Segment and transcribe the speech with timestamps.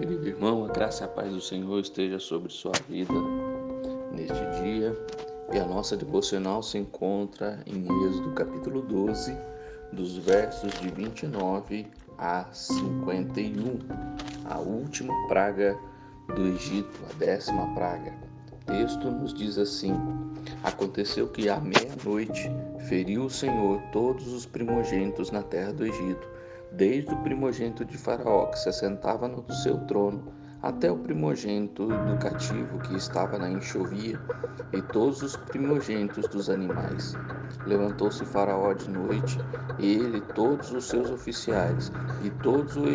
[0.00, 3.12] Querido irmão, a graça e a paz do Senhor esteja sobre sua vida
[4.10, 4.96] neste dia.
[5.52, 9.36] E a nossa devocional se encontra em Êxodo capítulo 12,
[9.92, 11.86] dos versos de 29
[12.16, 13.78] a 51.
[14.46, 15.78] A última praga
[16.34, 18.14] do Egito, a décima praga.
[18.52, 19.92] O texto nos diz assim:
[20.64, 22.50] Aconteceu que à meia-noite
[22.88, 26.39] feriu o Senhor todos os primogênitos na terra do Egito
[26.72, 32.18] desde o primogênito de Faraó, que se assentava no seu trono, até o primogênito do
[32.18, 34.20] cativo que estava na enxovia,
[34.72, 37.14] e todos os primogênitos dos animais.
[37.66, 39.38] Levantou-se Faraó de noite,
[39.78, 41.90] e ele, todos os seus oficiais,
[42.22, 42.86] e todos os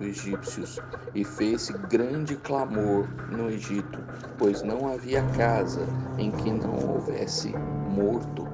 [0.00, 0.80] egípcios,
[1.14, 3.98] e fez-se grande clamor no Egito,
[4.38, 5.86] pois não havia casa
[6.18, 7.50] em que não houvesse
[7.90, 8.44] morto.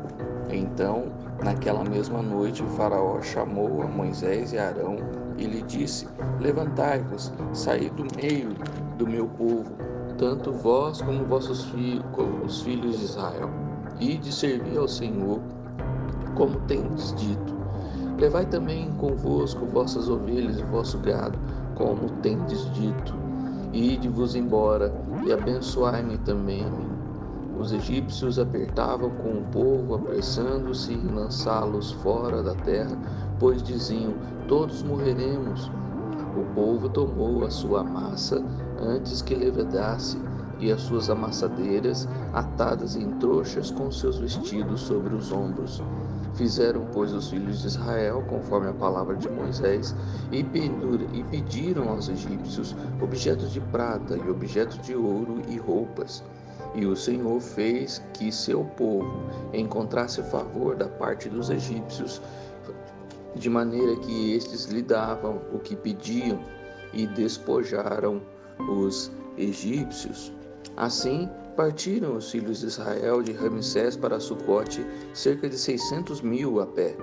[0.53, 1.05] Então,
[1.45, 4.97] naquela mesma noite, o Faraó chamou a Moisés e Arão
[5.39, 6.09] e lhe disse:
[6.41, 8.55] Levantai-vos, saí do meio
[8.99, 9.73] do meu povo,
[10.19, 13.49] tanto vós como vossos filhos, como os filhos de Israel,
[14.01, 15.41] e de servir ao Senhor,
[16.35, 17.61] como tendes dito.
[18.19, 21.39] Levai também convosco vossas ovelhas e vosso gado,
[21.77, 23.15] como tendes dito.
[23.73, 24.93] Ide-vos embora
[25.25, 27.00] e abençoai-me também a mim
[27.61, 32.97] os egípcios apertavam com o povo, apressando-se em lançá-los fora da terra,
[33.39, 34.15] pois diziam:
[34.49, 35.71] Todos morreremos.
[36.37, 38.43] O povo tomou a sua massa
[38.81, 40.19] antes que levedasse,
[40.59, 45.83] e as suas amassadeiras atadas em trouxas com seus vestidos sobre os ombros.
[46.35, 49.95] Fizeram, pois, os filhos de Israel, conforme a palavra de Moisés,
[50.31, 56.23] e pediram aos egípcios objetos de prata e objetos de ouro e roupas.
[56.75, 62.23] E o Senhor fez que seu povo encontrasse favor da parte dos egípcios,
[63.35, 66.39] de maneira que estes lhe davam o que pediam
[66.93, 68.21] e despojaram
[68.59, 70.33] os egípcios.
[70.77, 76.67] Assim, partiram os filhos de Israel de Ramsés para Sucote, cerca de seiscentos mil a
[76.67, 76.97] pé,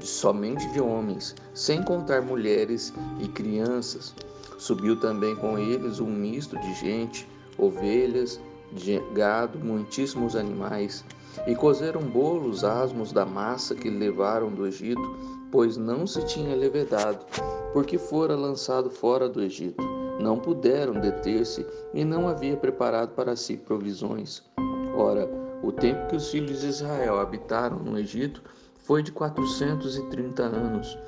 [0.00, 4.14] somente de homens, sem contar mulheres e crianças.
[4.58, 8.40] Subiu também com eles um misto de gente, ovelhas,
[8.72, 11.04] de gado, muitíssimos animais,
[11.46, 15.16] e cozeram bolos asmos da massa que levaram do Egito,
[15.50, 17.24] pois não se tinha levedado,
[17.72, 19.82] porque fora lançado fora do Egito.
[20.20, 21.64] Não puderam deter-se
[21.94, 24.42] e não havia preparado para si provisões.
[24.96, 25.28] Ora,
[25.62, 28.42] o tempo que os filhos de Israel habitaram no Egito
[28.78, 30.98] foi de quatrocentos e trinta anos.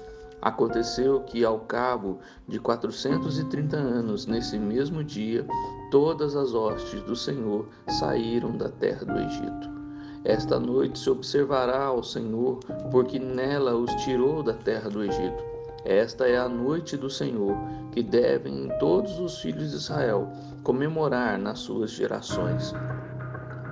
[0.42, 2.18] Aconteceu que, ao cabo
[2.48, 5.46] de quatrocentos e trinta anos, nesse mesmo dia,
[5.90, 9.70] todas as hostes do Senhor saíram da terra do Egito.
[10.24, 15.50] Esta noite se observará ao Senhor, porque nela os tirou da terra do Egito.
[15.84, 17.56] Esta é a noite do Senhor,
[17.92, 20.30] que devem todos os filhos de Israel
[20.62, 22.74] comemorar nas suas gerações.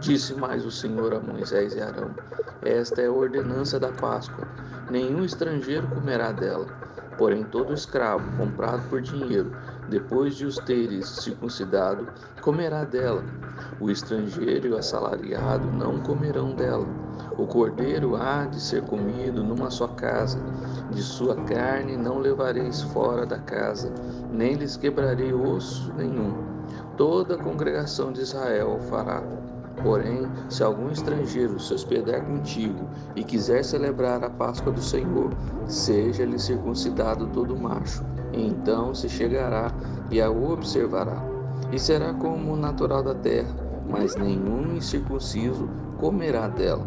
[0.00, 2.14] Disse mais o Senhor a Moisés e Arão:
[2.62, 4.48] Esta é a ordenança da Páscoa.
[4.90, 6.66] Nenhum estrangeiro comerá dela.
[7.18, 9.52] Porém, todo escravo comprado por dinheiro,
[9.88, 12.06] depois de os teres circuncidado,
[12.40, 13.22] comerá dela.
[13.80, 16.86] O estrangeiro e o assalariado não comerão dela.
[17.36, 20.38] O cordeiro há de ser comido numa só casa.
[20.90, 23.92] De sua carne não levareis fora da casa,
[24.32, 26.32] nem lhes quebrarei osso nenhum.
[26.96, 29.22] Toda a congregação de Israel fará.
[29.82, 35.30] Porém, se algum estrangeiro se hospedar contigo e quiser celebrar a Páscoa do Senhor,
[35.66, 39.72] seja-lhe circuncidado todo macho, e então se chegará
[40.10, 41.22] e a observará.
[41.72, 43.54] E será como o natural da terra,
[43.88, 46.86] mas nenhum incircunciso comerá dela.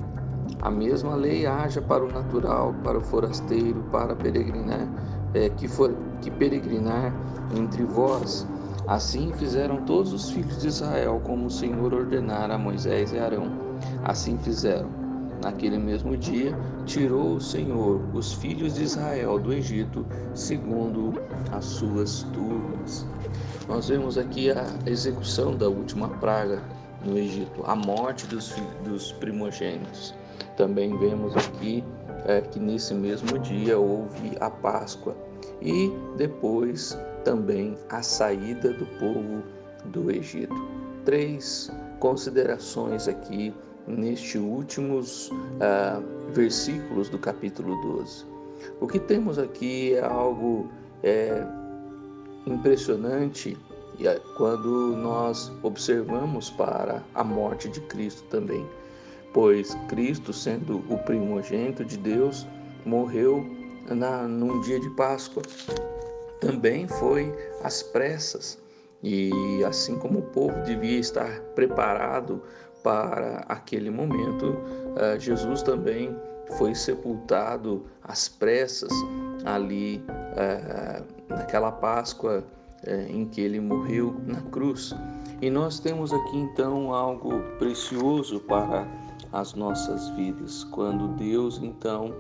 [0.62, 4.88] A mesma lei haja para o natural, para o forasteiro, para peregrinar,
[5.34, 7.14] é, que, for, que peregrinar
[7.56, 8.46] entre vós
[8.88, 13.52] Assim fizeram todos os filhos de Israel, como o Senhor ordenara a Moisés e Arão.
[14.04, 14.90] Assim fizeram.
[15.42, 16.56] Naquele mesmo dia,
[16.86, 20.06] tirou o Senhor os filhos de Israel do Egito,
[20.36, 21.14] segundo
[21.52, 23.08] as suas turmas.
[23.68, 26.62] Nós vemos aqui a execução da última praga
[27.04, 28.54] no Egito, a morte dos,
[28.84, 30.14] dos primogênitos.
[30.56, 31.84] Também vemos aqui
[32.26, 35.16] é, que nesse mesmo dia houve a Páscoa
[35.60, 39.44] e depois também a saída do povo
[39.86, 40.56] do Egito.
[41.06, 43.54] Três considerações aqui
[43.88, 48.26] nestes últimos ah, versículos do capítulo 12.
[48.80, 50.70] O que temos aqui é algo
[51.04, 51.44] é,
[52.46, 53.58] impressionante
[54.00, 58.66] é quando nós observamos para a morte de Cristo também,
[59.32, 62.48] pois Cristo, sendo o primogênito de Deus,
[62.84, 63.46] morreu
[63.88, 65.44] na, num dia de Páscoa.
[66.42, 67.34] Também foi
[67.64, 68.60] às pressas.
[69.02, 72.42] E assim como o povo devia estar preparado
[72.84, 74.58] para aquele momento,
[74.98, 76.16] eh, Jesus também
[76.58, 78.92] foi sepultado às pressas
[79.46, 80.04] ali
[80.36, 82.44] eh, naquela Páscoa
[82.84, 84.94] eh, em que ele morreu na cruz.
[85.42, 88.88] E nós temos aqui então algo precioso para
[89.32, 92.14] as nossas vidas, quando Deus então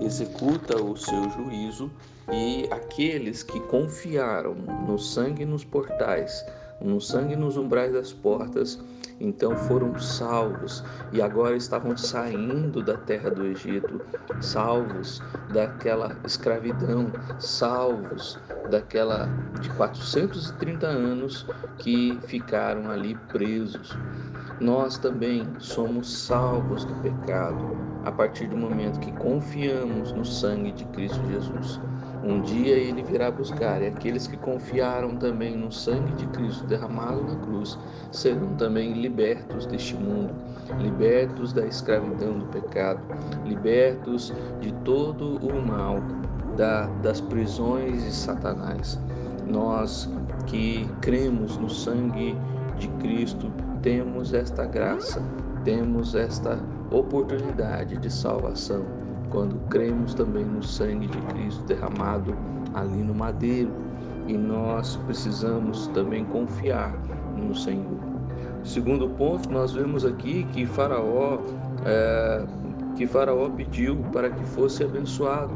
[0.00, 1.90] executa o seu juízo
[2.32, 4.54] e aqueles que confiaram
[4.86, 6.44] no sangue nos portais,
[6.80, 8.78] no sangue nos umbrais das portas,
[9.20, 10.82] então foram salvos
[11.12, 14.00] e agora estavam saindo da terra do Egito,
[14.40, 15.20] salvos
[15.52, 18.38] daquela escravidão, salvos
[18.70, 19.28] daquela
[19.60, 21.46] de 430 anos
[21.78, 23.94] que ficaram ali presos.
[24.58, 30.84] Nós também somos salvos do pecado a partir do momento que confiamos no sangue de
[30.86, 31.80] Cristo Jesus.
[32.22, 37.22] Um dia ele virá buscar, e aqueles que confiaram também no sangue de Cristo derramado
[37.24, 37.78] na cruz
[38.12, 40.34] serão também libertos deste mundo,
[40.78, 43.00] libertos da escravidão do pecado,
[43.46, 45.96] libertos de todo o mal,
[46.56, 49.00] da, das prisões de Satanás.
[49.48, 50.08] Nós
[50.46, 52.36] que cremos no sangue
[52.76, 53.50] de Cristo
[53.80, 55.22] temos esta graça,
[55.64, 56.58] temos esta
[56.90, 62.36] oportunidade de salvação quando cremos também no sangue de Cristo derramado
[62.74, 63.70] ali no madeiro
[64.26, 66.92] e nós precisamos também confiar
[67.36, 67.98] no Senhor.
[68.62, 71.38] Segundo ponto, nós vemos aqui que Faraó
[71.84, 72.44] é,
[72.96, 75.54] que Faraó pediu para que fosse abençoado.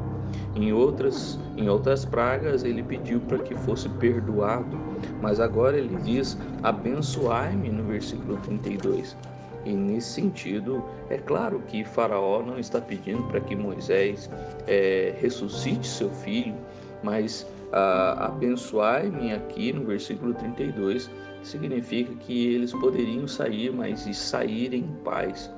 [0.56, 4.78] Em outras, em outras pragas ele pediu para que fosse perdoado,
[5.20, 9.16] mas agora ele diz: abençoai-me no versículo 32.
[9.64, 14.30] E nesse sentido, é claro que Faraó não está pedindo para que Moisés
[14.66, 16.54] é, ressuscite seu filho,
[17.02, 21.10] mas abençoai-me aqui no versículo 32
[21.42, 25.50] significa que eles poderiam sair, mas e sair em paz.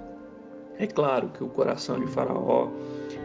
[0.79, 2.69] É claro que o coração de Faraó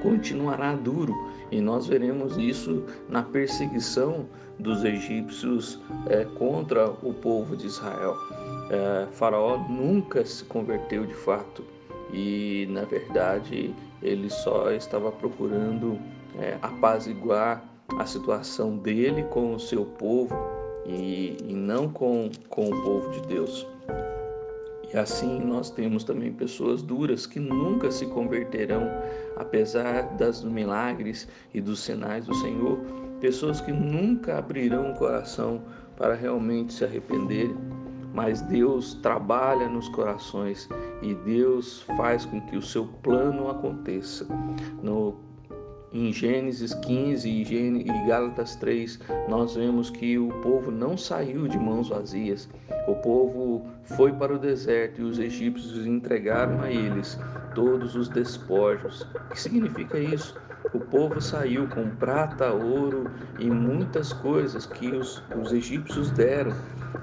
[0.01, 1.13] continuará duro
[1.51, 4.25] e nós veremos isso na perseguição
[4.57, 8.15] dos egípcios é, contra o povo de Israel
[8.69, 11.63] é, Faraó nunca se converteu de fato.
[12.13, 15.97] E, na verdade, ele só estava procurando
[16.37, 17.63] é, apaziguar
[17.97, 20.35] a situação dele com o seu povo
[20.85, 23.67] e, e não com, com o povo de Deus.
[24.93, 28.89] E assim nós temos também pessoas duras que nunca se converterão,
[29.37, 32.77] apesar das milagres e dos sinais do Senhor,
[33.21, 35.61] pessoas que nunca abrirão o coração
[35.95, 37.55] para realmente se arrependerem
[38.13, 40.67] mas Deus trabalha nos corações
[41.01, 44.25] e Deus faz com que o seu plano aconteça.
[44.81, 45.15] No,
[45.93, 51.89] em Gênesis 15 e Gálatas 3, nós vemos que o povo não saiu de mãos
[51.89, 52.47] vazias.
[52.87, 57.19] O povo foi para o deserto e os egípcios entregaram a eles
[57.53, 59.01] todos os despojos.
[59.01, 60.39] O que significa isso?
[60.73, 66.53] O povo saiu com prata, ouro e muitas coisas que os, os egípcios deram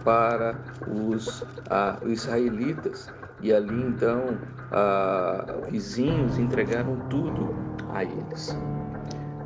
[0.05, 0.57] para
[0.87, 3.13] os ah, israelitas.
[3.41, 4.39] E ali então
[4.73, 7.55] ah, vizinhos entregaram tudo
[7.93, 8.57] a eles.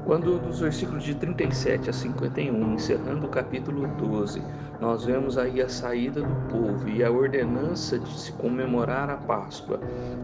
[0.04, 4.42] Quando dos versículos de 37 a 51, encerrando o capítulo 12,
[4.80, 9.78] nós vemos aí a saída do povo e a ordenança de se comemorar a Páscoa,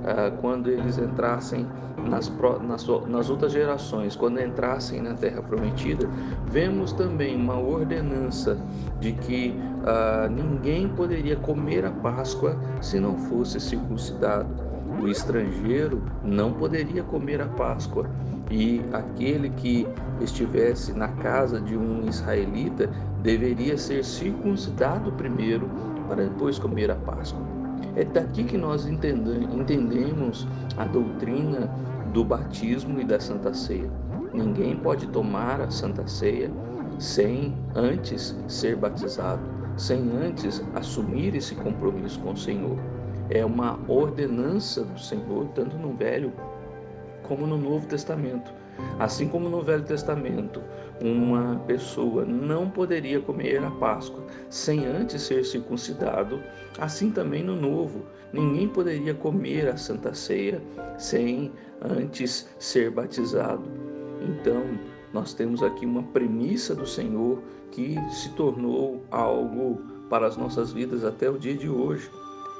[0.04, 1.64] ah, quando eles entrassem
[2.08, 2.28] nas,
[2.60, 6.08] nas, nas outras gerações, quando entrassem na Terra Prometida,
[6.46, 8.58] vemos também uma ordenança
[8.98, 9.54] de que
[9.84, 14.67] ah, ninguém poderia comer a Páscoa se não fosse circuncidado.
[15.00, 18.10] O estrangeiro não poderia comer a Páscoa
[18.50, 19.86] e aquele que
[20.20, 22.90] estivesse na casa de um israelita
[23.22, 25.68] deveria ser circuncidado primeiro
[26.08, 27.42] para depois comer a Páscoa.
[27.94, 31.70] É daqui que nós entendemos a doutrina
[32.12, 33.90] do batismo e da Santa Ceia.
[34.32, 36.50] Ninguém pode tomar a Santa Ceia
[36.98, 39.42] sem antes ser batizado,
[39.76, 42.76] sem antes assumir esse compromisso com o Senhor.
[43.30, 46.32] É uma ordenança do Senhor, tanto no Velho
[47.24, 48.50] como no Novo Testamento.
[48.98, 50.62] Assim como no Velho Testamento,
[51.00, 56.40] uma pessoa não poderia comer a Páscoa sem antes ser circuncidado,
[56.78, 60.62] assim também no Novo, ninguém poderia comer a Santa Ceia
[60.96, 63.64] sem antes ser batizado.
[64.22, 64.62] Então,
[65.12, 71.04] nós temos aqui uma premissa do Senhor que se tornou algo para as nossas vidas
[71.04, 72.10] até o dia de hoje.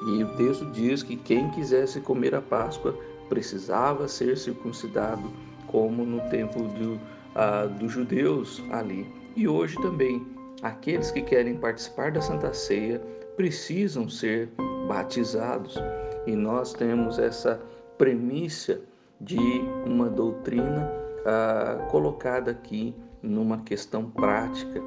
[0.06, 2.94] E o texto diz que quem quisesse comer a Páscoa
[3.28, 5.30] precisava ser circuncidado
[5.66, 6.98] como no tempo do,
[7.34, 9.06] ah, dos judeus ali.
[9.36, 10.26] E hoje também,
[10.62, 13.00] aqueles que querem participar da Santa Ceia
[13.36, 14.48] precisam ser
[14.86, 15.76] batizados.
[16.26, 17.60] E nós temos essa
[17.96, 18.80] premissa
[19.20, 19.38] de
[19.84, 20.90] uma doutrina
[21.26, 24.80] ah, colocada aqui numa questão prática,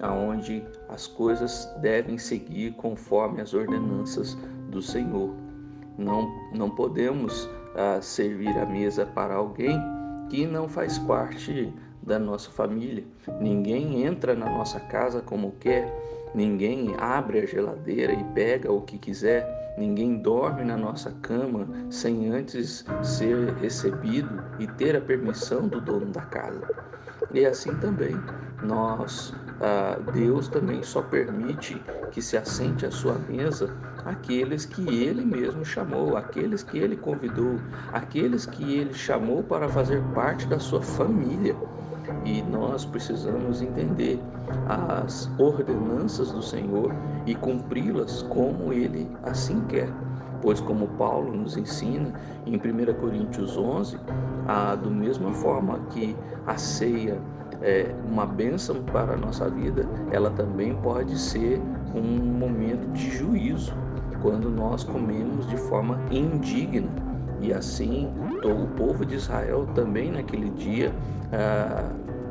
[0.00, 4.36] aonde as coisas devem seguir conforme as ordenanças
[4.68, 5.34] do Senhor.
[5.96, 9.80] Não, não podemos ah, servir a mesa para alguém
[10.28, 11.72] que não faz parte
[12.02, 13.04] da nossa família.
[13.40, 15.92] Ninguém entra na nossa casa como quer,
[16.34, 19.56] ninguém abre a geladeira e pega o que quiser.
[19.78, 26.06] Ninguém dorme na nossa cama sem antes ser recebido e ter a permissão do dono
[26.06, 26.66] da casa.
[27.32, 28.16] E assim também,
[28.62, 33.70] nós, ah, Deus também só permite que se assente à sua mesa
[34.04, 37.58] aqueles que Ele mesmo chamou, aqueles que Ele convidou,
[37.92, 41.54] aqueles que Ele chamou para fazer parte da sua família.
[42.24, 44.18] E nós precisamos entender
[44.66, 46.92] as ordenanças do Senhor
[47.26, 49.92] e cumpri-las como Ele assim quer.
[50.40, 52.12] Pois, como Paulo nos ensina
[52.46, 53.98] em 1 Coríntios 11,
[54.46, 57.20] a, do mesma forma que a ceia
[57.62, 61.60] é uma bênção para a nossa vida, ela também pode ser
[61.94, 63.74] um momento de juízo,
[64.20, 66.88] quando nós comemos de forma indigna.
[67.40, 68.12] E assim,
[68.44, 70.92] o povo de Israel também naquele dia
[71.32, 71.88] ah,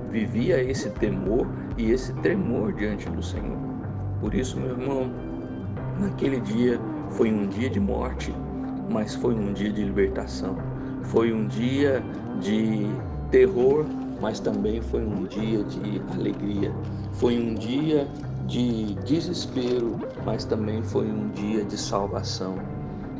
[0.09, 3.57] vivia esse temor e esse tremor diante do Senhor.
[4.19, 5.09] Por isso, meu irmão,
[5.99, 6.79] naquele dia
[7.11, 8.33] foi um dia de morte,
[8.89, 10.57] mas foi um dia de libertação.
[11.03, 12.03] Foi um dia
[12.41, 12.87] de
[13.31, 13.85] terror,
[14.21, 16.73] mas também foi um dia de alegria.
[17.13, 18.07] Foi um dia
[18.45, 22.55] de desespero, mas também foi um dia de salvação.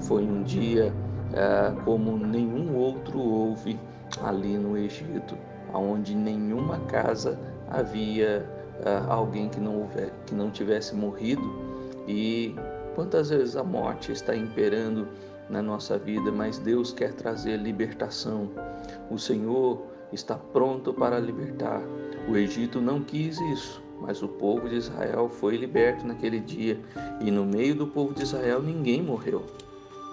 [0.02, 0.94] Foi um dia
[1.34, 3.80] é, como nenhum outro houve
[4.24, 5.38] ali no Egito,
[5.74, 7.38] onde nenhuma casa
[7.70, 8.48] havia
[8.86, 11.44] é, alguém que não, houver, que não tivesse morrido.
[12.08, 12.56] E
[12.96, 15.08] quantas vezes a morte está imperando
[15.50, 18.50] na nossa vida, mas Deus quer trazer libertação.
[19.10, 21.82] O Senhor está pronto para libertar.
[22.28, 26.80] O Egito não quis isso, mas o povo de Israel foi liberto naquele dia,
[27.22, 29.44] e no meio do povo de Israel ninguém morreu.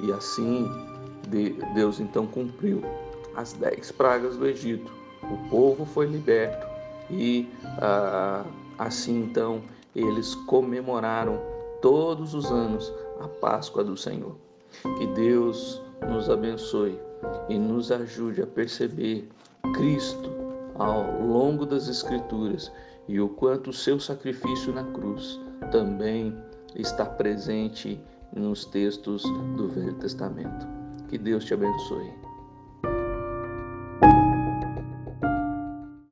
[0.03, 0.69] E assim
[1.75, 2.83] Deus então cumpriu
[3.37, 4.93] as dez pragas do Egito.
[5.23, 6.67] O povo foi liberto
[7.11, 7.49] e
[7.81, 8.45] ah,
[8.79, 9.63] assim então
[9.95, 11.41] eles comemoraram
[11.81, 14.37] todos os anos a Páscoa do Senhor.
[14.99, 16.99] Que Deus nos abençoe
[17.49, 19.29] e nos ajude a perceber
[19.73, 20.31] Cristo
[20.75, 22.71] ao longo das Escrituras
[23.09, 25.41] e o quanto o seu sacrifício na cruz
[25.71, 26.37] também
[26.75, 28.01] está presente
[28.35, 29.23] nos textos
[29.57, 30.67] do Velho Testamento.
[31.09, 32.24] Que Deus te abençoe.